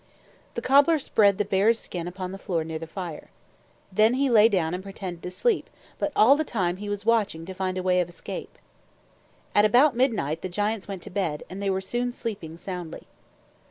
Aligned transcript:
The 0.55 0.63
cobbler 0.63 0.97
spread 0.97 1.37
the 1.37 1.45
bear's 1.45 1.77
skin 1.77 2.07
upon 2.07 2.31
the 2.31 2.39
floor 2.39 2.63
near 2.63 2.79
the 2.79 2.87
fire. 2.87 3.29
Then 3.91 4.15
he 4.15 4.31
lay 4.31 4.49
down 4.49 4.73
and 4.73 4.81
pretended 4.81 5.21
to 5.21 5.29
sleep, 5.29 5.69
but 5.99 6.11
all 6.15 6.35
the 6.35 6.43
time 6.43 6.77
he 6.77 6.89
was 6.89 7.05
watching 7.05 7.45
to 7.45 7.53
find 7.53 7.77
a 7.77 7.83
way 7.83 8.01
of 8.01 8.09
escape. 8.09 8.57
At 9.53 9.63
about 9.63 9.95
midnight, 9.95 10.41
the 10.41 10.49
giants 10.49 10.87
went 10.87 11.03
to 11.03 11.11
bed, 11.11 11.43
and 11.51 11.61
they 11.61 11.69
were 11.69 11.81
soon 11.81 12.13
sleeping 12.13 12.57
soundly. 12.57 13.05